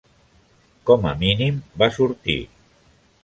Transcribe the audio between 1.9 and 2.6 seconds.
sortir.